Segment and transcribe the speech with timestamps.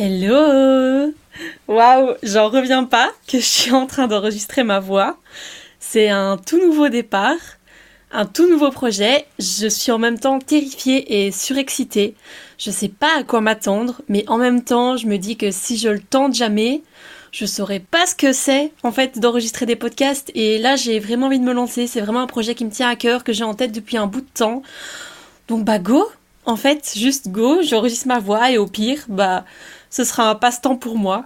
[0.00, 1.12] Hello
[1.66, 5.18] Waouh, j'en reviens pas que je suis en train d'enregistrer ma voix.
[5.80, 7.34] C'est un tout nouveau départ,
[8.12, 9.26] un tout nouveau projet.
[9.40, 12.14] Je suis en même temps terrifiée et surexcitée.
[12.58, 15.76] Je sais pas à quoi m'attendre, mais en même temps, je me dis que si
[15.76, 16.82] je le tente jamais,
[17.32, 21.26] je saurais pas ce que c'est en fait d'enregistrer des podcasts et là j'ai vraiment
[21.26, 23.42] envie de me lancer, c'est vraiment un projet qui me tient à cœur que j'ai
[23.42, 24.62] en tête depuis un bout de temps.
[25.48, 26.08] Donc bah go,
[26.48, 29.44] en fait, juste go, j'enregistre ma voix et au pire, bah
[29.90, 31.24] ce sera un passe-temps pour moi.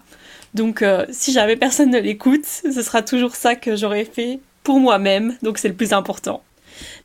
[0.54, 4.78] Donc euh, si jamais personne ne l'écoute, ce sera toujours ça que j'aurais fait pour
[4.78, 6.42] moi-même, donc c'est le plus important.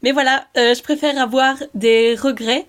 [0.03, 2.67] Mais voilà, euh, je préfère avoir des regrets,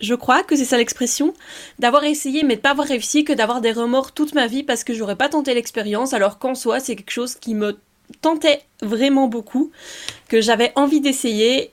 [0.00, 1.34] je crois que c'est ça l'expression,
[1.78, 4.84] d'avoir essayé mais de pas avoir réussi que d'avoir des remords toute ma vie parce
[4.84, 7.78] que j'aurais pas tenté l'expérience alors qu'en soi c'est quelque chose qui me
[8.22, 9.70] tentait vraiment beaucoup,
[10.28, 11.72] que j'avais envie d'essayer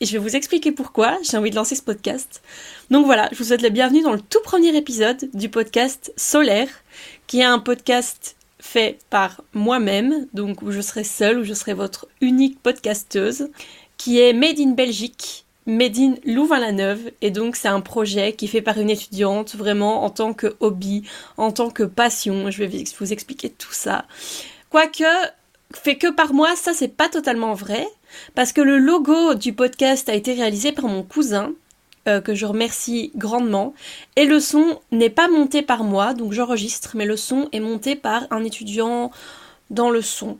[0.00, 2.42] et je vais vous expliquer pourquoi j'ai envie de lancer ce podcast.
[2.90, 6.68] Donc voilà, je vous souhaite la bienvenue dans le tout premier épisode du podcast Solaire,
[7.26, 11.74] qui est un podcast fait par moi-même, donc où je serai seule, où je serai
[11.74, 13.50] votre unique podcasteuse,
[13.96, 18.48] qui est Made in Belgique, Made in Louvain-la-Neuve, et donc c'est un projet qui est
[18.48, 21.02] fait par une étudiante, vraiment en tant que hobby,
[21.36, 24.06] en tant que passion, je vais vous expliquer tout ça.
[24.70, 25.04] Quoique,
[25.72, 27.86] fait que par moi, ça c'est pas totalement vrai,
[28.34, 31.52] parce que le logo du podcast a été réalisé par mon cousin,
[32.08, 33.74] euh, que je remercie grandement,
[34.16, 37.96] et le son n'est pas monté par moi, donc j'enregistre, mais le son est monté
[37.96, 39.10] par un étudiant
[39.70, 40.38] dans le son.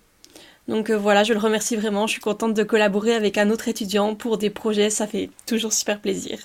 [0.68, 3.68] Donc euh, voilà, je le remercie vraiment, je suis contente de collaborer avec un autre
[3.68, 6.38] étudiant pour des projets, ça fait toujours super plaisir.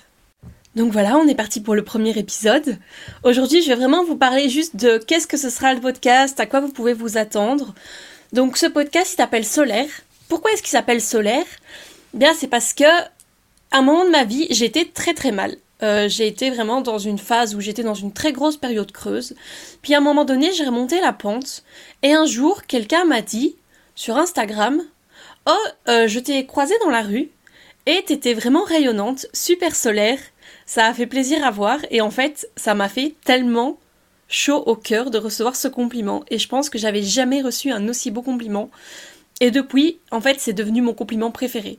[0.74, 2.76] Donc voilà, on est parti pour le premier épisode.
[3.24, 6.44] Aujourd'hui, je vais vraiment vous parler juste de qu'est-ce que ce sera le podcast, à
[6.44, 7.74] quoi vous pouvez vous attendre.
[8.34, 9.88] Donc ce podcast s'appelle Solaire.
[10.28, 11.46] Pourquoi est-ce qu'il s'appelle Solaire?
[12.14, 15.56] Bien, c'est parce que à un moment de ma vie, j'étais très très mal.
[15.82, 19.34] Euh, j'ai été vraiment dans une phase où j'étais dans une très grosse période creuse.
[19.82, 21.62] Puis à un moment donné, j'ai remonté la pente.
[22.02, 23.56] Et un jour, quelqu'un m'a dit
[23.94, 24.82] sur Instagram
[25.46, 25.52] Oh,
[25.88, 27.30] euh, je t'ai croisée dans la rue
[27.86, 30.18] et t'étais vraiment rayonnante, super solaire.
[30.64, 33.78] Ça a fait plaisir à voir et en fait, ça m'a fait tellement
[34.28, 37.86] chaud au cœur de recevoir ce compliment et je pense que j'avais jamais reçu un
[37.88, 38.70] aussi beau compliment.
[39.40, 41.78] Et depuis, en fait, c'est devenu mon compliment préféré.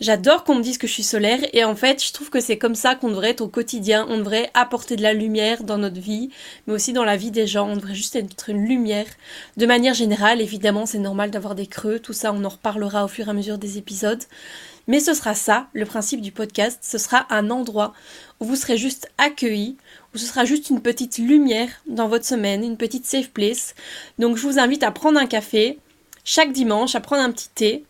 [0.00, 2.56] J'adore qu'on me dise que je suis solaire et en fait, je trouve que c'est
[2.56, 4.06] comme ça qu'on devrait être au quotidien.
[4.08, 6.30] On devrait apporter de la lumière dans notre vie,
[6.66, 7.68] mais aussi dans la vie des gens.
[7.68, 9.06] On devrait juste être une lumière.
[9.56, 11.98] De manière générale, évidemment, c'est normal d'avoir des creux.
[11.98, 14.22] Tout ça, on en reparlera au fur et à mesure des épisodes.
[14.86, 16.78] Mais ce sera ça, le principe du podcast.
[16.80, 17.92] Ce sera un endroit
[18.40, 19.76] où vous serez juste accueillis,
[20.14, 23.74] où ce sera juste une petite lumière dans votre semaine, une petite safe place.
[24.18, 25.78] Donc je vous invite à prendre un café
[26.28, 27.84] chaque dimanche, à prendre un petit thé,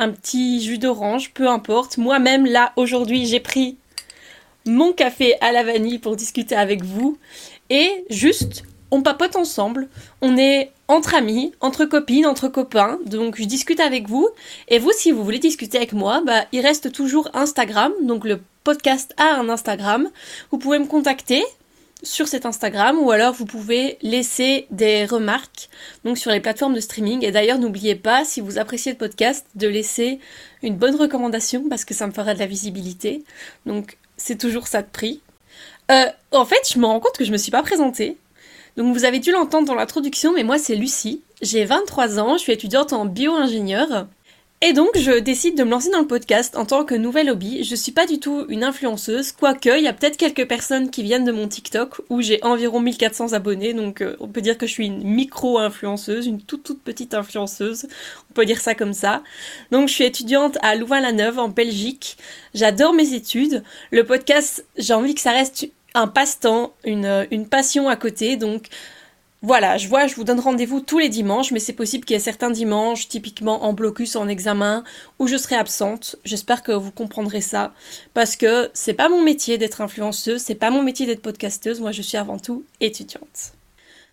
[0.00, 1.96] un petit jus d'orange, peu importe.
[1.96, 3.76] Moi-même, là, aujourd'hui, j'ai pris
[4.66, 7.18] mon café à la vanille pour discuter avec vous.
[7.70, 9.86] Et juste, on papote ensemble.
[10.22, 12.98] On est entre amis, entre copines, entre copains.
[13.06, 14.28] Donc, je discute avec vous.
[14.66, 17.92] Et vous, si vous voulez discuter avec moi, bah, il reste toujours Instagram.
[18.02, 20.10] Donc, le podcast a un Instagram.
[20.50, 21.44] Vous pouvez me contacter
[22.04, 25.68] sur cet Instagram ou alors vous pouvez laisser des remarques
[26.04, 27.24] donc sur les plateformes de streaming.
[27.24, 30.20] Et d'ailleurs n'oubliez pas si vous appréciez le podcast de laisser
[30.62, 33.24] une bonne recommandation parce que ça me fera de la visibilité.
[33.66, 35.20] Donc c'est toujours ça de prix.
[35.90, 38.16] Euh, en fait je me rends compte que je me suis pas présentée.
[38.76, 41.22] Donc vous avez dû l'entendre dans l'introduction mais moi c'est Lucie.
[41.42, 44.06] J'ai 23 ans je suis étudiante en bio-ingénieur
[44.60, 47.64] et donc, je décide de me lancer dans le podcast en tant que nouvel hobby.
[47.64, 51.02] Je suis pas du tout une influenceuse, quoique il y a peut-être quelques personnes qui
[51.02, 54.66] viennent de mon TikTok où j'ai environ 1400 abonnés, donc euh, on peut dire que
[54.66, 57.86] je suis une micro-influenceuse, une toute toute petite influenceuse,
[58.30, 59.22] on peut dire ça comme ça.
[59.70, 62.16] Donc, je suis étudiante à Louvain-la-Neuve en Belgique.
[62.54, 63.62] J'adore mes études.
[63.90, 68.68] Le podcast, j'ai envie que ça reste un passe-temps, une, une passion à côté, donc
[69.44, 72.16] voilà, je vois, je vous donne rendez-vous tous les dimanches, mais c'est possible qu'il y
[72.16, 74.84] ait certains dimanches, typiquement en blocus, en examen,
[75.18, 76.16] où je serai absente.
[76.24, 77.74] J'espère que vous comprendrez ça,
[78.14, 81.92] parce que c'est pas mon métier d'être influenceuse, c'est pas mon métier d'être podcasteuse, moi
[81.92, 83.52] je suis avant tout étudiante.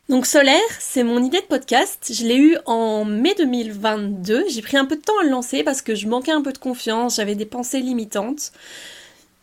[0.09, 2.11] Donc Solaire, c'est mon idée de podcast.
[2.13, 4.49] Je l'ai eu en mai 2022.
[4.49, 6.51] J'ai pris un peu de temps à le lancer parce que je manquais un peu
[6.51, 8.51] de confiance, j'avais des pensées limitantes.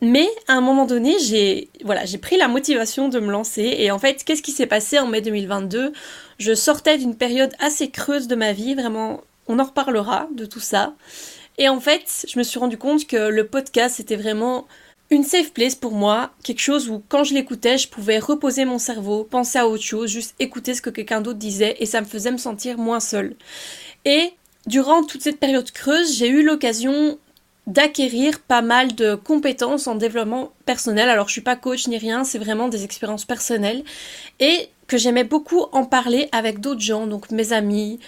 [0.01, 3.91] Mais à un moment donné, j'ai voilà, j'ai pris la motivation de me lancer et
[3.91, 5.93] en fait, qu'est-ce qui s'est passé en mai 2022
[6.39, 10.61] Je sortais d'une période assez creuse de ma vie, vraiment, on en reparlera de tout
[10.61, 10.95] ça.
[11.59, 14.67] Et en fait, je me suis rendu compte que le podcast c'était vraiment
[15.11, 18.79] une safe place pour moi, quelque chose où quand je l'écoutais, je pouvais reposer mon
[18.79, 22.07] cerveau, penser à autre chose, juste écouter ce que quelqu'un d'autre disait et ça me
[22.07, 23.35] faisait me sentir moins seule.
[24.05, 24.33] Et
[24.67, 27.19] durant toute cette période creuse, j'ai eu l'occasion
[27.69, 31.09] d'acquérir pas mal de compétences en développement personnel.
[31.09, 33.85] Alors je suis pas coach ni rien, c'est vraiment des expériences personnelles.
[34.41, 38.01] Et que j'aimais beaucoup en parler avec d'autres gens, donc mes amis,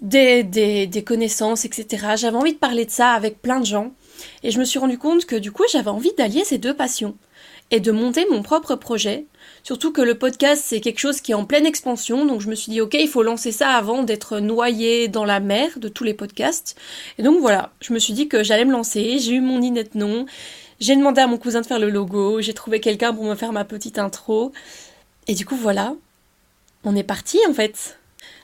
[0.00, 2.14] des, des, des connaissances, etc.
[2.16, 3.92] J'avais envie de parler de ça avec plein de gens.
[4.42, 7.14] Et je me suis rendu compte que du coup, j'avais envie d'allier ces deux passions
[7.70, 9.26] et de monter mon propre projet.
[9.62, 12.54] Surtout que le podcast, c'est quelque chose qui est en pleine expansion, donc je me
[12.54, 16.04] suis dit, ok, il faut lancer ça avant d'être noyé dans la mer de tous
[16.04, 16.76] les podcasts.
[17.18, 19.94] Et donc voilà, je me suis dit que j'allais me lancer, j'ai eu mon inette
[19.94, 20.26] nom,
[20.80, 23.52] j'ai demandé à mon cousin de faire le logo, j'ai trouvé quelqu'un pour me faire
[23.52, 24.52] ma petite intro.
[25.26, 25.94] Et du coup, voilà,
[26.84, 27.98] on est parti en fait.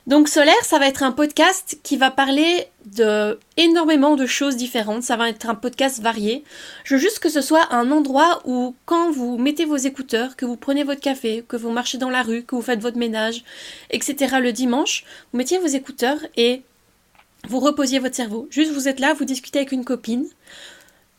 [0.07, 5.03] Donc Solaire, ça va être un podcast qui va parler de énormément de choses différentes.
[5.03, 6.43] Ça va être un podcast varié.
[6.83, 10.45] Je veux juste que ce soit un endroit où quand vous mettez vos écouteurs, que
[10.45, 13.43] vous prenez votre café, que vous marchez dans la rue, que vous faites votre ménage,
[13.91, 14.37] etc.
[14.41, 16.63] le dimanche, vous mettiez vos écouteurs et
[17.47, 18.47] vous reposiez votre cerveau.
[18.49, 20.25] Juste vous êtes là, vous discutez avec une copine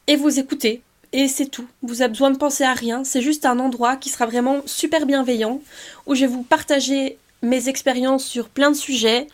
[0.09, 0.83] et vous écoutez.
[1.13, 1.69] Et c'est tout.
[1.83, 3.05] Vous avez besoin de penser à rien.
[3.05, 5.61] C'est juste un endroit qui sera vraiment super bienveillant
[6.07, 9.27] où je vais vous partager mes expériences sur plein de sujets,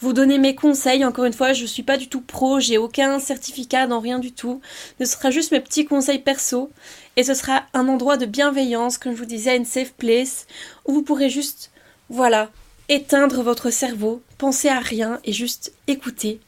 [0.00, 1.04] vous donner mes conseils.
[1.04, 4.18] Encore une fois, je ne suis pas du tout pro, j'ai aucun certificat dans rien
[4.18, 4.60] du tout.
[5.00, 6.70] Ce sera juste mes petits conseils perso
[7.16, 10.46] et ce sera un endroit de bienveillance, comme je vous disais, une safe place
[10.86, 11.70] où vous pourrez juste,
[12.08, 12.50] voilà,
[12.88, 16.40] éteindre votre cerveau, penser à rien et juste écouter.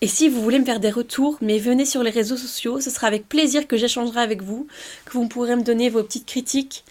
[0.00, 2.90] Et si vous voulez me faire des retours, mais venez sur les réseaux sociaux, ce
[2.90, 4.68] sera avec plaisir que j'échangerai avec vous,
[5.04, 6.84] que vous pourrez me donner vos petites critiques,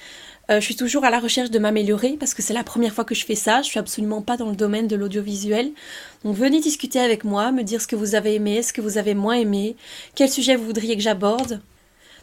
[0.49, 3.05] euh, je suis toujours à la recherche de m'améliorer parce que c'est la première fois
[3.05, 3.61] que je fais ça.
[3.61, 5.71] Je suis absolument pas dans le domaine de l'audiovisuel.
[6.23, 8.97] Donc venez discuter avec moi, me dire ce que vous avez aimé, ce que vous
[8.97, 9.75] avez moins aimé,
[10.15, 11.61] quel sujet vous voudriez que j'aborde.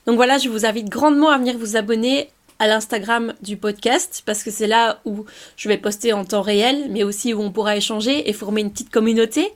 [0.06, 2.28] Donc voilà, je vous invite grandement à venir vous abonner
[2.58, 5.24] à l'Instagram du podcast parce que c'est là où
[5.56, 8.72] je vais poster en temps réel, mais aussi où on pourra échanger et former une
[8.72, 9.52] petite communauté,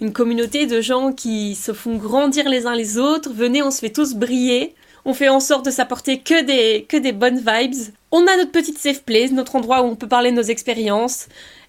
[0.00, 3.30] une communauté de gens qui se font grandir les uns les autres.
[3.32, 4.74] Venez, on se fait tous briller.
[5.04, 7.92] On fait en sorte de s'apporter que des, que des bonnes vibes.
[8.10, 11.26] On a notre petite safe place, notre endroit où on peut parler de nos expériences.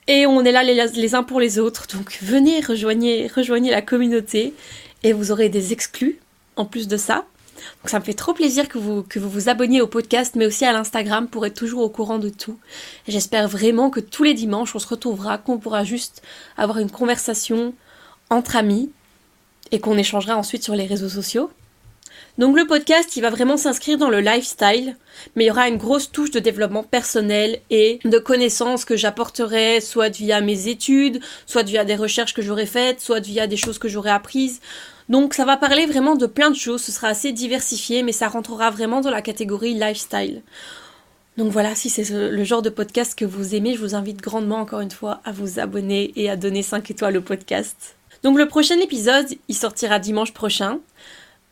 [0.08, 1.88] Et on est là les, uns pour les autres.
[1.94, 4.54] Donc venez, rejoignez, rejoignez la communauté.
[5.04, 6.20] Et vous aurez des exclus
[6.56, 7.26] en plus de ça.
[7.82, 10.46] Donc ça me fait trop plaisir que vous, que vous vous abonniez au podcast, mais
[10.46, 12.58] aussi à l'Instagram pour être toujours au courant de tout.
[13.08, 16.22] J'espère vraiment que tous les dimanches, on se retrouvera, qu'on pourra juste
[16.58, 17.74] avoir une conversation
[18.30, 18.92] entre amis
[19.72, 21.50] et qu'on échangera ensuite sur les réseaux sociaux.
[22.38, 24.98] Donc le podcast, il va vraiment s'inscrire dans le lifestyle,
[25.36, 29.80] mais il y aura une grosse touche de développement personnel et de connaissances que j'apporterai
[29.80, 33.80] soit via mes études, soit via des recherches que j'aurais faites, soit via des choses
[33.80, 34.60] que j'aurais apprises.
[35.08, 38.28] Donc ça va parler vraiment de plein de choses, ce sera assez diversifié, mais ça
[38.28, 40.42] rentrera vraiment dans la catégorie lifestyle.
[41.38, 44.58] Donc voilà, si c'est le genre de podcast que vous aimez, je vous invite grandement
[44.58, 47.96] encore une fois à vous abonner et à donner 5 étoiles au podcast.
[48.24, 50.80] Donc le prochain épisode, il sortira dimanche prochain.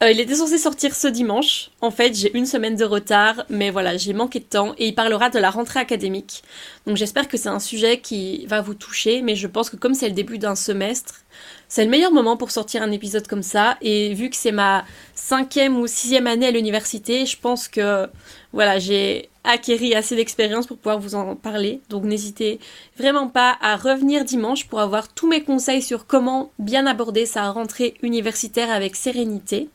[0.04, 1.70] Euh, il était censé sortir ce dimanche.
[1.80, 4.96] En fait, j'ai une semaine de retard, mais voilà, j'ai manqué de temps et il
[4.96, 6.44] parlera de la rentrée académique.
[6.86, 9.94] Donc j'espère que c'est un sujet qui va vous toucher, mais je pense que comme
[9.94, 11.22] c'est le début d'un semestre,
[11.70, 13.78] c'est le meilleur moment pour sortir un épisode comme ça.
[13.82, 14.84] Et vu que c'est ma
[15.16, 18.08] cinquième ou sixième année à l'université, je pense que
[18.52, 21.80] voilà, j'ai acquéri assez d'expérience pour pouvoir vous en parler.
[21.90, 22.60] Donc n'hésitez
[22.98, 27.50] vraiment pas à revenir dimanche pour avoir tous mes conseils sur comment bien aborder sa
[27.52, 29.70] rentrée universitaire avec sérénité.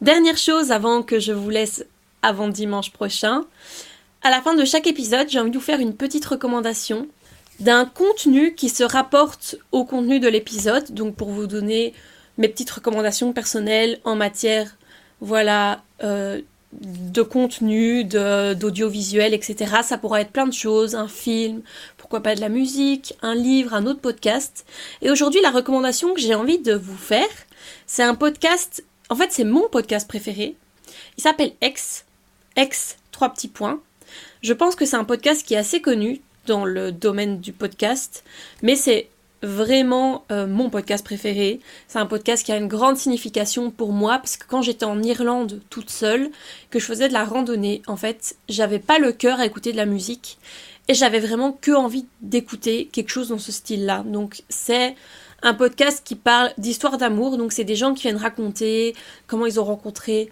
[0.00, 1.84] Dernière chose avant que je vous laisse
[2.22, 3.44] avant dimanche prochain.
[4.22, 7.06] À la fin de chaque épisode, j'ai envie de vous faire une petite recommandation
[7.58, 10.94] d'un contenu qui se rapporte au contenu de l'épisode.
[10.94, 11.92] Donc pour vous donner
[12.38, 14.74] mes petites recommandations personnelles en matière,
[15.20, 16.40] voilà, euh,
[16.72, 19.82] de contenu, d'audiovisuel, etc.
[19.82, 21.60] Ça pourra être plein de choses, un film,
[21.98, 24.64] pourquoi pas de la musique, un livre, un autre podcast.
[25.02, 27.28] Et aujourd'hui, la recommandation que j'ai envie de vous faire,
[27.86, 30.54] c'est un podcast en fait, c'est mon podcast préféré.
[31.18, 32.04] Il s'appelle X.
[32.56, 33.80] X, trois petits points.
[34.42, 38.24] Je pense que c'est un podcast qui est assez connu dans le domaine du podcast,
[38.62, 39.08] mais c'est
[39.42, 41.60] vraiment euh, mon podcast préféré.
[41.88, 45.02] C'est un podcast qui a une grande signification pour moi parce que quand j'étais en
[45.02, 46.30] Irlande toute seule,
[46.70, 49.76] que je faisais de la randonnée, en fait, j'avais pas le cœur à écouter de
[49.76, 50.38] la musique
[50.88, 54.02] et j'avais vraiment que envie d'écouter quelque chose dans ce style-là.
[54.06, 54.94] Donc c'est
[55.42, 57.36] un podcast qui parle d'histoire d'amour.
[57.36, 58.94] Donc c'est des gens qui viennent raconter
[59.26, 60.30] comment ils ont rencontré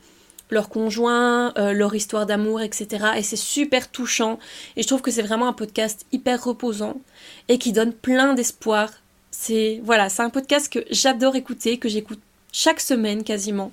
[0.50, 3.06] leur conjoint, euh, leur histoire d'amour, etc.
[3.16, 4.38] Et c'est super touchant.
[4.76, 7.00] Et je trouve que c'est vraiment un podcast hyper reposant
[7.48, 8.90] et qui donne plein d'espoir.
[9.30, 12.20] C'est voilà, c'est un podcast que j'adore écouter, que j'écoute
[12.52, 13.72] chaque semaine quasiment.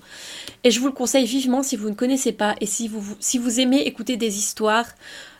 [0.63, 3.37] Et je vous le conseille vivement si vous ne connaissez pas et si vous, si
[3.37, 4.87] vous aimez écouter des histoires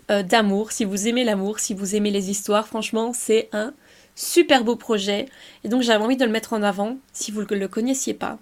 [0.10, 3.74] euh, d'amour, si vous aimez l'amour, si vous aimez les histoires, franchement, c'est un
[4.16, 5.28] super beau projet.
[5.64, 8.38] Et donc j'avais envie de le mettre en avant si vous ne le connaissiez pas.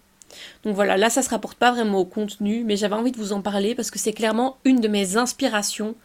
[0.63, 3.33] Donc voilà, là ça se rapporte pas vraiment au contenu, mais j'avais envie de vous
[3.33, 5.95] en parler parce que c'est clairement une de mes inspirations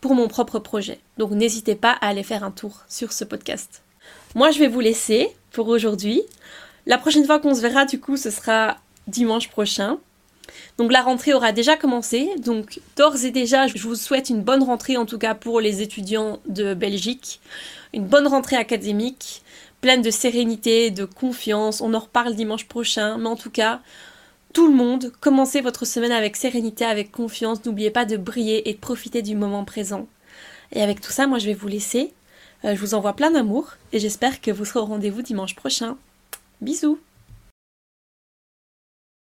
[0.00, 0.98] pour mon propre projet.
[1.18, 3.82] Donc n'hésitez pas à aller faire un tour sur ce podcast.
[4.34, 6.22] Moi, je vais vous laisser pour aujourd'hui.
[6.86, 9.98] La prochaine fois qu'on se verra, du coup, ce sera dimanche prochain.
[10.76, 14.62] Donc la rentrée aura déjà commencé, donc d'ores et déjà je vous souhaite une bonne
[14.62, 17.40] rentrée en tout cas pour les étudiants de Belgique,
[17.92, 19.42] une bonne rentrée académique,
[19.80, 23.80] pleine de sérénité, de confiance, on en reparle dimanche prochain, mais en tout cas
[24.52, 28.74] tout le monde, commencez votre semaine avec sérénité, avec confiance, n'oubliez pas de briller et
[28.74, 30.06] de profiter du moment présent.
[30.72, 32.12] Et avec tout ça, moi je vais vous laisser,
[32.64, 35.96] euh, je vous envoie plein d'amour et j'espère que vous serez au rendez-vous dimanche prochain.
[36.60, 36.98] Bisous